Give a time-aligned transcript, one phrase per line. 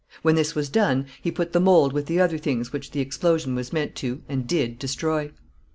[0.23, 3.53] When this was done, he put the mould with the other things which the explosion
[3.53, 5.29] was meant to, and did, destroy."